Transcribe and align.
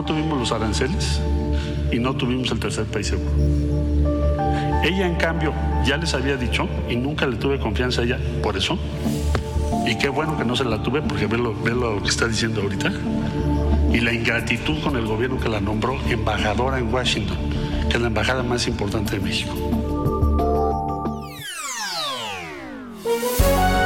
no 0.00 0.06
tuvimos 0.06 0.38
los 0.38 0.50
aranceles 0.50 1.20
y 1.92 1.98
no 1.98 2.16
tuvimos 2.16 2.50
el 2.50 2.58
tercer 2.58 2.86
país 2.86 3.08
seguro. 3.08 3.32
Ella, 4.82 5.06
en 5.06 5.16
cambio, 5.16 5.52
ya 5.84 5.98
les 5.98 6.14
había 6.14 6.38
dicho 6.38 6.66
y 6.88 6.96
nunca 6.96 7.26
le 7.26 7.36
tuve 7.36 7.58
confianza 7.58 8.00
a 8.00 8.04
ella 8.04 8.18
por 8.42 8.56
eso. 8.56 8.78
Y 9.86 9.96
qué 9.96 10.08
bueno 10.08 10.38
que 10.38 10.44
no 10.46 10.56
se 10.56 10.64
la 10.64 10.82
tuve 10.82 11.02
porque 11.02 11.26
ve 11.26 11.36
lo, 11.36 11.54
ve 11.54 11.72
lo 11.72 12.02
que 12.02 12.08
está 12.08 12.26
diciendo 12.26 12.62
ahorita. 12.62 12.90
Y 13.92 14.00
la 14.00 14.14
ingratitud 14.14 14.80
con 14.82 14.96
el 14.96 15.04
gobierno 15.04 15.38
que 15.38 15.50
la 15.50 15.60
nombró 15.60 15.98
embajadora 16.08 16.78
en 16.78 16.90
Washington, 16.90 17.36
que 17.90 17.96
es 17.96 18.00
la 18.00 18.06
embajada 18.06 18.42
más 18.42 18.66
importante 18.68 19.16
de 19.16 19.20
México. 19.20 19.89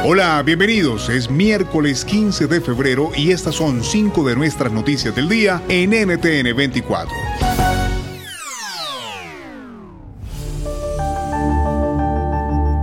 Hola, 0.07 0.43
bienvenidos. 0.43 1.09
Es 1.09 1.31
miércoles 1.31 2.05
15 2.05 2.45
de 2.45 2.61
febrero 2.61 3.09
y 3.17 3.31
estas 3.31 3.55
son 3.55 3.83
cinco 3.83 4.23
de 4.23 4.35
nuestras 4.35 4.71
noticias 4.71 5.15
del 5.15 5.27
día 5.27 5.63
en 5.67 5.89
NTN 5.89 6.55
24. 6.55 7.11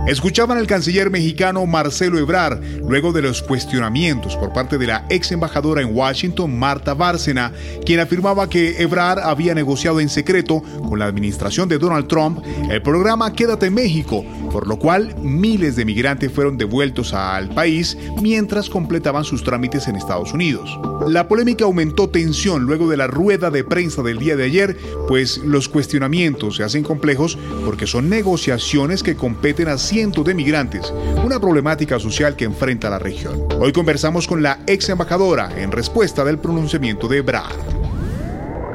Escuchaban 0.05 0.57
al 0.57 0.67
canciller 0.67 1.09
mexicano 1.09 1.65
Marcelo 1.65 2.19
Ebrard 2.19 2.61
luego 2.85 3.13
de 3.13 3.21
los 3.21 3.41
cuestionamientos 3.41 4.35
por 4.35 4.51
parte 4.51 4.77
de 4.77 4.87
la 4.87 5.05
ex 5.09 5.31
embajadora 5.31 5.81
en 5.81 5.95
Washington, 5.95 6.59
Marta 6.59 6.93
Bárcena, 6.93 7.53
quien 7.85 8.01
afirmaba 8.01 8.49
que 8.49 8.81
Ebrard 8.81 9.19
había 9.19 9.55
negociado 9.55 10.01
en 10.01 10.09
secreto 10.09 10.61
con 10.89 10.99
la 10.99 11.05
administración 11.05 11.69
de 11.69 11.77
Donald 11.77 12.07
Trump 12.07 12.43
el 12.69 12.81
programa 12.81 13.31
Quédate 13.31 13.67
en 13.67 13.75
México, 13.75 14.25
por 14.53 14.67
lo 14.67 14.77
cual 14.77 15.15
miles 15.19 15.75
de 15.75 15.83
migrantes 15.83 16.31
fueron 16.31 16.59
devueltos 16.59 17.15
al 17.15 17.49
país 17.49 17.97
mientras 18.21 18.69
completaban 18.69 19.23
sus 19.23 19.43
trámites 19.43 19.87
en 19.87 19.95
Estados 19.95 20.31
Unidos. 20.31 20.79
La 21.07 21.27
polémica 21.27 21.65
aumentó 21.65 22.07
tensión 22.07 22.63
luego 22.63 22.87
de 22.87 22.95
la 22.95 23.07
rueda 23.07 23.49
de 23.49 23.63
prensa 23.63 24.03
del 24.03 24.19
día 24.19 24.35
de 24.35 24.43
ayer, 24.43 24.77
pues 25.07 25.39
los 25.39 25.67
cuestionamientos 25.67 26.57
se 26.57 26.63
hacen 26.63 26.83
complejos 26.83 27.37
porque 27.65 27.87
son 27.87 28.09
negociaciones 28.09 29.01
que 29.01 29.15
competen 29.15 29.69
a 29.69 29.79
cientos 29.79 30.23
de 30.23 30.35
migrantes, 30.35 30.93
una 31.25 31.39
problemática 31.39 31.99
social 31.99 32.35
que 32.35 32.45
enfrenta 32.45 32.91
la 32.91 32.99
región. 32.99 33.47
Hoy 33.59 33.73
conversamos 33.73 34.27
con 34.27 34.43
la 34.43 34.59
ex 34.67 34.87
embajadora 34.89 35.49
en 35.57 35.71
respuesta 35.71 36.23
del 36.23 36.37
pronunciamiento 36.37 37.07
de 37.07 37.21
Brad. 37.21 37.72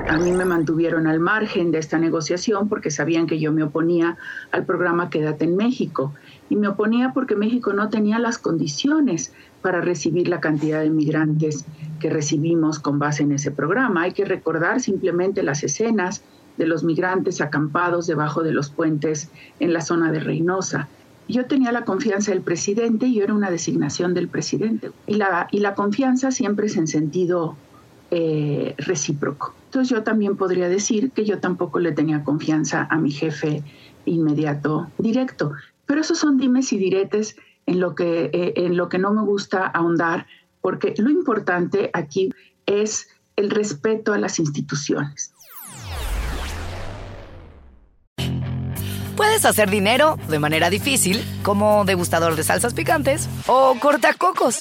A 0.08 0.16
mí 0.16 0.32
me 0.32 0.46
mantuvieron 0.46 1.06
al 1.06 1.20
margen 1.20 1.70
de 1.70 1.78
esta 1.78 1.98
negociación 1.98 2.68
porque 2.70 2.90
sabían 2.90 3.26
que 3.26 3.38
yo 3.38 3.52
me 3.52 3.62
oponía 3.62 4.16
al 4.52 4.64
programa 4.64 5.10
Quédate 5.10 5.44
en 5.44 5.54
México. 5.54 6.14
Y 6.48 6.56
me 6.56 6.66
oponía 6.66 7.12
porque 7.12 7.36
México 7.36 7.74
no 7.74 7.90
tenía 7.90 8.18
las 8.18 8.38
condiciones 8.38 9.34
para 9.60 9.82
recibir 9.82 10.28
la 10.28 10.40
cantidad 10.40 10.80
de 10.80 10.88
migrantes 10.88 11.66
que 12.00 12.08
recibimos 12.08 12.78
con 12.78 12.98
base 12.98 13.22
en 13.22 13.32
ese 13.32 13.50
programa. 13.50 14.02
Hay 14.02 14.12
que 14.12 14.24
recordar 14.24 14.80
simplemente 14.80 15.42
las 15.42 15.62
escenas 15.62 16.22
de 16.56 16.66
los 16.66 16.84
migrantes 16.84 17.42
acampados 17.42 18.06
debajo 18.06 18.42
de 18.42 18.52
los 18.52 18.70
puentes 18.70 19.30
en 19.60 19.74
la 19.74 19.82
zona 19.82 20.10
de 20.10 20.20
Reynosa 20.20 20.88
yo 21.28 21.44
tenía 21.44 21.72
la 21.72 21.84
confianza 21.84 22.32
del 22.32 22.40
presidente 22.40 23.06
y 23.06 23.16
yo 23.16 23.24
era 23.24 23.34
una 23.34 23.50
designación 23.50 24.14
del 24.14 24.28
presidente. 24.28 24.90
Y 25.06 25.14
la, 25.14 25.46
y 25.50 25.60
la 25.60 25.74
confianza 25.74 26.30
siempre 26.30 26.66
es 26.66 26.76
en 26.76 26.86
sentido 26.86 27.54
eh, 28.10 28.74
recíproco. 28.78 29.54
Entonces 29.66 29.90
yo 29.90 30.02
también 30.02 30.36
podría 30.36 30.68
decir 30.68 31.10
que 31.10 31.24
yo 31.24 31.40
tampoco 31.40 31.78
le 31.78 31.92
tenía 31.92 32.24
confianza 32.24 32.86
a 32.90 32.96
mi 32.96 33.10
jefe 33.10 33.62
inmediato 34.06 34.90
directo. 34.98 35.52
Pero 35.86 36.00
esos 36.00 36.18
son 36.18 36.38
dimes 36.38 36.72
y 36.72 36.78
diretes 36.78 37.36
en 37.66 37.80
lo 37.80 37.94
que, 37.94 38.30
eh, 38.32 38.54
en 38.56 38.76
lo 38.76 38.88
que 38.88 38.98
no 38.98 39.12
me 39.12 39.22
gusta 39.22 39.66
ahondar, 39.66 40.26
porque 40.60 40.94
lo 40.96 41.10
importante 41.10 41.90
aquí 41.92 42.32
es 42.66 43.08
el 43.36 43.50
respeto 43.50 44.12
a 44.12 44.18
las 44.18 44.38
instituciones. 44.38 45.34
Puedes 49.16 49.44
hacer 49.44 49.68
dinero 49.68 50.16
de 50.28 50.38
manera 50.38 50.70
difícil, 50.70 51.24
como 51.42 51.84
degustador 51.84 52.36
de 52.36 52.44
salsas 52.44 52.72
picantes, 52.72 53.28
o 53.48 53.74
cortacocos, 53.80 54.60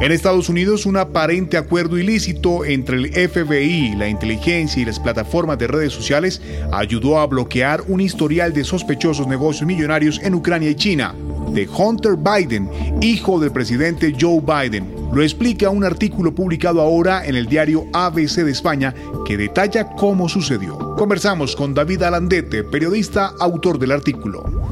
En 0.00 0.12
Estados 0.12 0.48
Unidos, 0.48 0.86
un 0.86 0.96
aparente 0.96 1.56
acuerdo 1.56 1.98
ilícito 1.98 2.64
entre 2.64 2.98
el 2.98 3.12
FBI, 3.12 3.96
la 3.96 4.08
inteligencia 4.08 4.80
y 4.80 4.84
las 4.84 5.00
plataformas 5.00 5.58
de 5.58 5.66
redes 5.66 5.92
sociales 5.92 6.40
ayudó 6.70 7.18
a 7.18 7.26
bloquear 7.26 7.82
un 7.88 8.00
historial 8.00 8.52
de 8.52 8.62
sospechosos 8.62 9.26
negocios 9.26 9.66
millonarios 9.66 10.20
en 10.22 10.36
Ucrania 10.36 10.70
y 10.70 10.76
China. 10.76 11.16
De 11.52 11.66
Hunter 11.66 12.14
Biden, 12.16 12.70
hijo 13.00 13.40
del 13.40 13.50
presidente 13.50 14.14
Joe 14.18 14.40
Biden, 14.40 14.94
lo 15.12 15.20
explica 15.20 15.68
un 15.68 15.82
artículo 15.82 16.32
publicado 16.32 16.80
ahora 16.80 17.26
en 17.26 17.34
el 17.34 17.46
diario 17.46 17.86
ABC 17.92 18.44
de 18.44 18.52
España 18.52 18.94
que 19.26 19.36
detalla 19.36 19.96
cómo 19.96 20.28
sucedió. 20.28 20.94
Conversamos 20.96 21.56
con 21.56 21.74
David 21.74 22.02
Alandete, 22.02 22.62
periodista, 22.62 23.32
autor 23.40 23.80
del 23.80 23.90
artículo. 23.90 24.67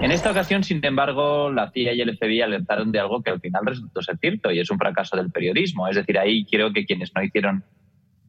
En 0.00 0.12
esta 0.12 0.30
ocasión, 0.30 0.62
sin 0.62 0.84
embargo, 0.84 1.50
la 1.50 1.72
CIA 1.72 1.92
y 1.92 2.00
el 2.00 2.16
FBI 2.16 2.40
alertaron 2.40 2.92
de 2.92 3.00
algo 3.00 3.20
que 3.20 3.30
al 3.30 3.40
final 3.40 3.66
resultó 3.66 4.00
ser 4.00 4.16
cierto 4.18 4.52
y 4.52 4.60
es 4.60 4.70
un 4.70 4.78
fracaso 4.78 5.16
del 5.16 5.32
periodismo. 5.32 5.88
Es 5.88 5.96
decir, 5.96 6.18
ahí 6.18 6.44
creo 6.44 6.72
que 6.72 6.86
quienes 6.86 7.12
no 7.16 7.22
hicieron 7.22 7.64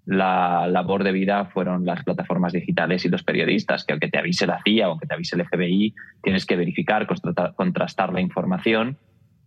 la 0.06 0.66
labor 0.68 1.04
de 1.04 1.12
vida 1.12 1.46
fueron 1.46 1.86
las 1.86 2.04
plataformas 2.04 2.54
digitales 2.54 3.06
y 3.06 3.10
los 3.10 3.22
periodistas, 3.22 3.86
que 3.86 3.94
aunque 3.94 4.10
te 4.10 4.18
avise 4.18 4.48
la 4.48 4.60
CIA 4.64 4.88
aunque 4.88 5.06
te 5.06 5.14
avise 5.14 5.36
el 5.36 5.46
FBI, 5.46 5.94
tienes 6.24 6.48
que 6.48 6.56
verificar, 6.56 7.08
contrastar 7.56 8.12
la 8.14 8.22
información 8.22 8.98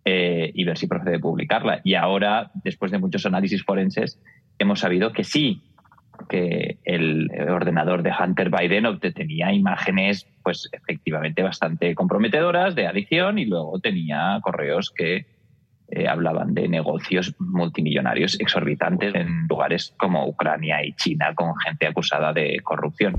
eh, 0.04 0.52
y 0.54 0.62
ver 0.62 0.78
si 0.78 0.86
procede 0.86 1.18
publicarla. 1.18 1.80
Y 1.82 1.94
ahora, 1.94 2.52
después 2.62 2.92
de 2.92 2.98
muchos 2.98 3.26
análisis 3.26 3.64
forenses, 3.64 4.22
hemos 4.60 4.78
sabido 4.78 5.12
que 5.12 5.24
sí, 5.24 5.62
que 6.28 6.78
el 6.84 7.30
ordenador 7.48 8.02
de 8.02 8.12
Hunter 8.12 8.50
Biden 8.50 8.86
tenía 9.14 9.52
imágenes, 9.52 10.26
pues 10.42 10.68
efectivamente 10.72 11.42
bastante 11.42 11.94
comprometedoras 11.94 12.74
de 12.74 12.86
adicción 12.86 13.38
y 13.38 13.46
luego 13.46 13.78
tenía 13.80 14.38
correos 14.42 14.90
que 14.90 15.26
eh, 15.94 16.08
hablaban 16.08 16.54
de 16.54 16.68
negocios 16.68 17.34
multimillonarios 17.38 18.40
exorbitantes 18.40 19.14
en 19.14 19.46
lugares 19.46 19.94
como 19.98 20.26
Ucrania 20.26 20.84
y 20.84 20.94
China 20.94 21.34
con 21.34 21.54
gente 21.58 21.86
acusada 21.86 22.32
de 22.32 22.60
corrupción. 22.62 23.14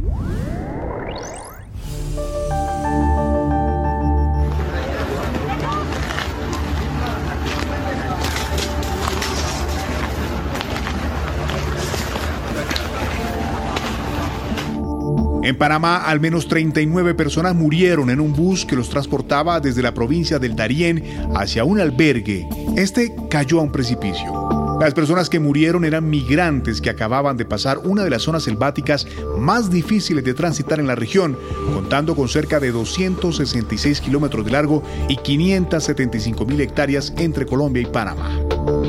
En 15.43 15.57
Panamá, 15.57 15.97
al 15.97 16.21
menos 16.21 16.47
39 16.47 17.15
personas 17.15 17.53
murieron 17.53 18.09
en 18.09 18.21
un 18.21 18.31
bus 18.31 18.65
que 18.65 18.77
los 18.77 18.89
transportaba 18.89 19.59
desde 19.59 19.81
la 19.81 19.93
provincia 19.93 20.39
del 20.39 20.55
Darién 20.55 21.03
hacia 21.35 21.65
un 21.65 21.81
albergue. 21.81 22.47
Este 22.77 23.13
cayó 23.29 23.59
a 23.59 23.63
un 23.63 23.71
precipicio. 23.71 24.77
Las 24.79 24.93
personas 24.93 25.29
que 25.29 25.41
murieron 25.41 25.83
eran 25.83 26.09
migrantes 26.09 26.79
que 26.79 26.89
acababan 26.89 27.35
de 27.35 27.43
pasar 27.43 27.79
una 27.79 28.05
de 28.05 28.09
las 28.09 28.21
zonas 28.21 28.43
selváticas 28.43 29.05
más 29.37 29.69
difíciles 29.69 30.23
de 30.23 30.33
transitar 30.33 30.79
en 30.79 30.87
la 30.87 30.95
región, 30.95 31.37
contando 31.73 32.15
con 32.15 32.29
cerca 32.29 32.61
de 32.61 32.71
266 32.71 33.99
kilómetros 33.99 34.45
de 34.45 34.51
largo 34.51 34.81
y 35.09 35.17
575 35.17 36.45
mil 36.45 36.61
hectáreas 36.61 37.13
entre 37.17 37.45
Colombia 37.45 37.81
y 37.81 37.85
Panamá. 37.85 38.39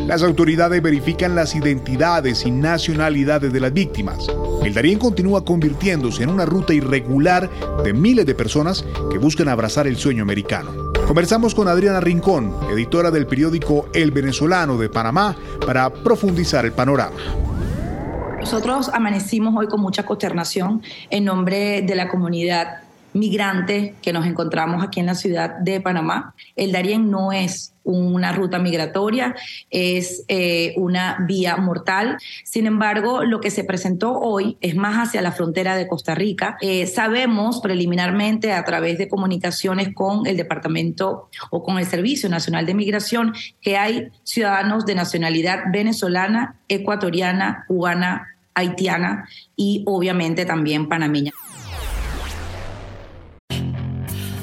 Las 0.06 0.23
autoridades 0.23 0.82
verifican 0.82 1.35
las 1.35 1.55
identidades 1.55 2.44
y 2.47 2.50
nacionalidades 2.50 3.53
de 3.53 3.61
las 3.61 3.73
víctimas. 3.73 4.26
El 4.62 4.75
Darién 4.75 4.99
continúa 4.99 5.44
convirtiéndose 5.44 6.23
en 6.23 6.31
una 6.31 6.47
ruta 6.47 6.73
irregular 6.73 7.50
de 7.82 7.93
miles 7.93 8.26
de 8.26 8.35
personas 8.35 8.85
que 9.11 9.19
buscan 9.19 9.49
abrazar 9.49 9.87
el 9.87 9.97
sueño 9.97 10.23
americano. 10.23 10.93
Conversamos 11.06 11.55
con 11.55 11.69
Adriana 11.69 12.00
Rincón, 12.00 12.55
editora 12.71 13.11
del 13.11 13.26
periódico 13.26 13.88
El 13.93 14.11
Venezolano 14.11 14.79
de 14.79 14.88
Panamá, 14.88 15.37
para 15.67 15.93
profundizar 15.93 16.65
el 16.65 16.73
panorama. 16.73 17.17
Nosotros 18.38 18.91
amanecimos 18.93 19.55
hoy 19.56 19.67
con 19.67 19.81
mucha 19.81 20.05
consternación 20.05 20.82
en 21.11 21.25
nombre 21.25 21.82
de 21.82 21.94
la 21.94 22.09
comunidad 22.09 22.84
migrantes 23.15 23.95
que 24.03 24.13
nos 24.13 24.27
encontramos 24.27 24.85
aquí 24.85 25.01
en 25.01 25.07
la 25.07 25.15
ciudad 25.15 25.57
de 25.59 25.81
Panamá. 25.81 26.35
El 26.57 26.73
Darién 26.73 27.11
no 27.11 27.33
es 27.33 27.73
una 27.85 28.33
ruta 28.33 28.59
migratoria, 28.59 29.35
es 29.71 30.25
eh, 30.29 30.75
una 30.77 31.19
vía 31.27 31.57
mortal. 31.57 32.17
Sin 32.43 32.67
embargo, 32.67 33.25
lo 33.25 33.41
que 33.41 33.51
se 33.51 33.63
presentó 33.63 34.19
hoy 34.19 34.57
es 34.61 34.75
más 34.75 34.97
hacia 34.97 35.23
la 35.23 35.33
frontera 35.33 35.77
de 35.77 35.87
Costa 35.87 36.15
Rica. 36.15 36.57
Eh, 36.61 36.87
sabemos 36.87 37.61
preliminarmente 37.61 38.53
a 38.53 38.65
través 38.65 38.99
de 38.99 39.09
comunicaciones 39.09 39.95
con 39.95 40.27
el 40.27 40.37
Departamento 40.37 41.29
o 41.51 41.63
con 41.63 41.79
el 41.79 41.87
Servicio 41.87 42.29
Nacional 42.29 42.67
de 42.67 42.75
Migración 42.75 43.35
que 43.61 43.77
hay 43.77 44.09
ciudadanos 44.25 44.87
de 44.87 44.95
nacionalidad 44.95 45.65
venezolana, 45.71 46.57
ecuatoriana, 46.69 47.65
cubana, 47.69 48.29
haitiana 48.55 49.29
y 49.57 49.83
obviamente 49.87 50.47
también 50.47 50.89
panameña. 50.89 51.33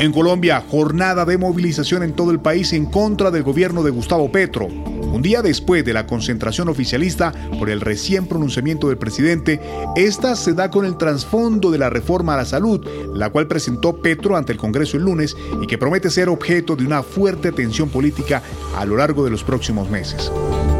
En 0.00 0.12
Colombia, 0.12 0.64
jornada 0.66 1.26
de 1.26 1.36
movilización 1.36 2.02
en 2.02 2.14
todo 2.14 2.30
el 2.30 2.40
país 2.40 2.72
en 2.72 2.86
contra 2.86 3.30
del 3.30 3.42
gobierno 3.42 3.82
de 3.82 3.90
Gustavo 3.90 4.32
Petro. 4.32 4.66
Un 4.66 5.20
día 5.20 5.42
después 5.42 5.84
de 5.84 5.92
la 5.92 6.06
concentración 6.06 6.70
oficialista 6.70 7.34
por 7.58 7.68
el 7.68 7.82
recién 7.82 8.26
pronunciamiento 8.26 8.88
del 8.88 8.96
presidente, 8.96 9.60
esta 9.96 10.36
se 10.36 10.54
da 10.54 10.70
con 10.70 10.86
el 10.86 10.96
trasfondo 10.96 11.70
de 11.70 11.76
la 11.76 11.90
reforma 11.90 12.32
a 12.32 12.38
la 12.38 12.46
salud, 12.46 12.80
la 13.12 13.28
cual 13.28 13.46
presentó 13.46 14.00
Petro 14.00 14.38
ante 14.38 14.52
el 14.52 14.58
Congreso 14.58 14.96
el 14.96 15.02
lunes 15.02 15.36
y 15.60 15.66
que 15.66 15.76
promete 15.76 16.08
ser 16.08 16.30
objeto 16.30 16.76
de 16.76 16.86
una 16.86 17.02
fuerte 17.02 17.52
tensión 17.52 17.90
política 17.90 18.42
a 18.78 18.86
lo 18.86 18.96
largo 18.96 19.22
de 19.22 19.30
los 19.30 19.44
próximos 19.44 19.90
meses. 19.90 20.32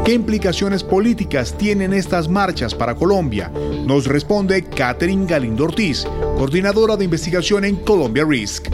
¿Qué 0.02 0.14
implicaciones 0.14 0.82
políticas 0.82 1.58
tienen 1.58 1.92
estas 1.92 2.26
marchas 2.26 2.74
para 2.74 2.94
Colombia? 2.94 3.52
Nos 3.84 4.06
responde 4.06 4.64
Catherine 4.64 5.26
Galindo 5.26 5.64
Ortiz, 5.64 6.06
coordinadora 6.38 6.96
de 6.96 7.04
investigación 7.04 7.66
en 7.66 7.76
Colombia 7.76 8.24
Risk. 8.26 8.68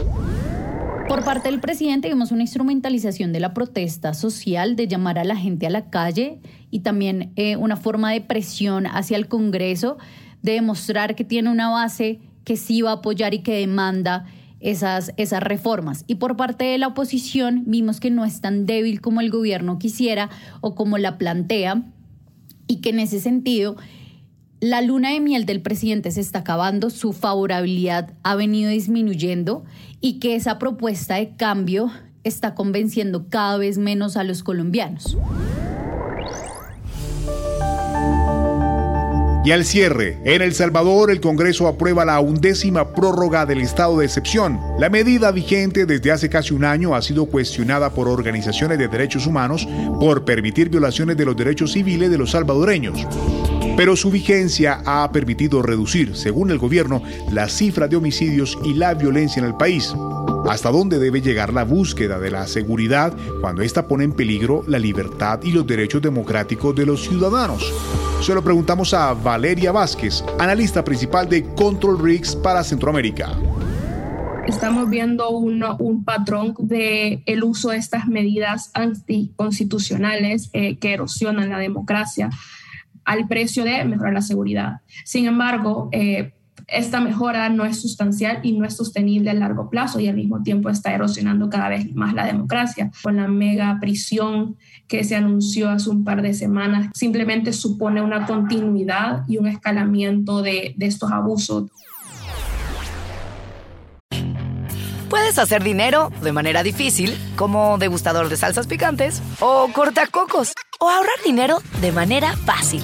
Por 1.07 1.23
parte 1.23 1.49
del 1.49 1.61
presidente 1.61 2.09
vemos 2.09 2.31
una 2.31 2.41
instrumentalización 2.41 3.31
de 3.31 3.39
la 3.39 3.53
protesta 3.53 4.13
social, 4.13 4.75
de 4.75 4.89
llamar 4.89 5.17
a 5.17 5.23
la 5.23 5.37
gente 5.37 5.65
a 5.65 5.69
la 5.69 5.89
calle 5.89 6.41
y 6.69 6.81
también 6.81 7.31
eh, 7.37 7.55
una 7.55 7.77
forma 7.77 8.11
de 8.11 8.19
presión 8.19 8.85
hacia 8.85 9.15
el 9.15 9.29
Congreso, 9.29 9.97
de 10.41 10.53
demostrar 10.53 11.15
que 11.15 11.23
tiene 11.23 11.49
una 11.49 11.69
base 11.69 12.19
que 12.43 12.57
sí 12.57 12.81
va 12.81 12.91
a 12.91 12.95
apoyar 12.95 13.33
y 13.33 13.39
que 13.39 13.55
demanda 13.55 14.25
esas, 14.59 15.13
esas 15.15 15.41
reformas. 15.41 16.03
Y 16.07 16.15
por 16.15 16.35
parte 16.35 16.65
de 16.65 16.77
la 16.77 16.87
oposición 16.87 17.63
vimos 17.65 18.01
que 18.01 18.11
no 18.11 18.25
es 18.25 18.41
tan 18.41 18.65
débil 18.65 18.99
como 18.99 19.21
el 19.21 19.29
gobierno 19.29 19.79
quisiera 19.79 20.29
o 20.59 20.75
como 20.75 20.97
la 20.97 21.17
plantea 21.17 21.83
y 22.67 22.81
que 22.81 22.89
en 22.89 22.99
ese 22.99 23.21
sentido 23.21 23.77
la 24.59 24.81
luna 24.81 25.11
de 25.11 25.19
miel 25.19 25.45
del 25.45 25.61
presidente 25.61 26.11
se 26.11 26.21
está 26.21 26.39
acabando, 26.39 26.89
su 26.89 27.13
favorabilidad 27.13 28.13
ha 28.23 28.35
venido 28.35 28.71
disminuyendo 28.71 29.63
y 30.01 30.19
que 30.19 30.35
esa 30.35 30.57
propuesta 30.57 31.15
de 31.15 31.35
cambio 31.35 31.91
está 32.23 32.55
convenciendo 32.55 33.27
cada 33.29 33.57
vez 33.57 33.77
menos 33.77 34.17
a 34.17 34.23
los 34.23 34.43
colombianos. 34.43 35.15
Y 39.45 39.51
al 39.51 39.63
cierre, 39.63 40.19
en 40.25 40.41
El 40.41 40.53
Salvador 40.53 41.09
el 41.09 41.21
Congreso 41.21 41.67
aprueba 41.67 42.03
la 42.03 42.19
undécima 42.19 42.93
prórroga 42.93 43.45
del 43.45 43.61
estado 43.61 43.99
de 43.99 44.05
excepción. 44.05 44.59
La 44.77 44.89
medida 44.89 45.31
vigente 45.31 45.85
desde 45.85 46.11
hace 46.11 46.27
casi 46.27 46.53
un 46.53 46.65
año 46.65 46.95
ha 46.95 47.01
sido 47.01 47.27
cuestionada 47.27 47.91
por 47.91 48.09
organizaciones 48.09 48.77
de 48.77 48.89
derechos 48.89 49.25
humanos 49.25 49.65
por 50.01 50.25
permitir 50.25 50.67
violaciones 50.67 51.15
de 51.15 51.25
los 51.25 51.37
derechos 51.37 51.71
civiles 51.71 52.09
de 52.09 52.17
los 52.17 52.31
salvadoreños 52.31 53.07
pero 53.77 53.95
su 53.95 54.09
vigencia 54.09 54.81
ha 54.85 55.09
permitido 55.11 55.61
reducir, 55.61 56.15
según 56.15 56.49
el 56.49 56.57
gobierno, 56.57 57.03
la 57.31 57.47
cifra 57.47 57.87
de 57.87 57.95
homicidios 57.95 58.57
y 58.65 58.73
la 58.73 58.95
violencia 58.95 59.39
en 59.39 59.45
el 59.45 59.55
país. 59.55 59.95
¿Hasta 60.49 60.71
dónde 60.71 60.97
debe 60.97 61.21
llegar 61.21 61.53
la 61.53 61.63
búsqueda 61.63 62.19
de 62.19 62.31
la 62.31 62.47
seguridad 62.47 63.15
cuando 63.39 63.61
ésta 63.61 63.87
pone 63.87 64.03
en 64.03 64.13
peligro 64.13 64.63
la 64.67 64.79
libertad 64.79 65.39
y 65.43 65.51
los 65.51 65.67
derechos 65.67 66.01
democráticos 66.01 66.75
de 66.75 66.87
los 66.87 67.03
ciudadanos? 67.03 67.71
Se 68.21 68.33
lo 68.33 68.43
preguntamos 68.43 68.95
a 68.95 69.13
Valeria 69.13 69.71
Vázquez, 69.71 70.23
analista 70.39 70.83
principal 70.83 71.29
de 71.29 71.43
Control 71.53 72.01
Rigs 72.01 72.35
para 72.35 72.63
Centroamérica 72.63 73.37
estamos 74.47 74.89
viendo 74.89 75.29
un 75.29 76.05
patrón 76.05 76.55
de 76.57 77.21
el 77.25 77.43
uso 77.43 77.71
de 77.71 77.77
estas 77.77 78.07
medidas 78.07 78.71
anticonstitucionales 78.73 80.49
eh, 80.53 80.77
que 80.77 80.93
erosionan 80.93 81.49
la 81.49 81.59
democracia 81.59 82.29
al 83.07 83.27
precio 83.27 83.63
de 83.63 83.83
mejorar 83.85 84.13
la 84.13 84.21
seguridad. 84.21 84.81
Sin 85.05 85.25
embargo, 85.25 85.89
eh, 85.93 86.33
esta 86.67 86.99
mejora 86.99 87.47
no 87.47 87.63
es 87.63 87.79
sustancial 87.79 88.41
y 88.43 88.51
no 88.51 88.65
es 88.65 88.75
sostenible 88.75 89.29
a 89.29 89.33
largo 89.33 89.69
plazo 89.69 90.01
y 90.01 90.09
al 90.09 90.15
mismo 90.15 90.43
tiempo 90.43 90.69
está 90.69 90.93
erosionando 90.93 91.49
cada 91.49 91.69
vez 91.69 91.95
más 91.95 92.13
la 92.13 92.25
democracia. 92.25 92.91
Con 93.01 93.15
la 93.15 93.29
mega 93.29 93.77
prisión 93.79 94.57
que 94.87 95.05
se 95.05 95.15
anunció 95.15 95.69
hace 95.69 95.89
un 95.89 96.03
par 96.03 96.21
de 96.21 96.33
semanas, 96.33 96.89
simplemente 96.93 97.53
supone 97.53 98.01
una 98.01 98.25
continuidad 98.25 99.23
y 99.29 99.37
un 99.37 99.47
escalamiento 99.47 100.41
de, 100.41 100.73
de 100.75 100.85
estos 100.85 101.09
abusos. 101.09 101.71
Puedes 105.09 105.39
hacer 105.39 105.63
dinero 105.63 106.11
de 106.21 106.33
manera 106.33 106.63
difícil, 106.63 107.17
como 107.37 107.77
degustador 107.77 108.27
de 108.27 108.35
salsas 108.35 108.67
picantes, 108.67 109.21
o 109.39 109.69
cortacocos, 109.71 110.51
o 110.81 110.89
ahorrar 110.89 111.15
dinero 111.25 111.59
de 111.79 111.93
manera 111.93 112.35
fácil 112.35 112.83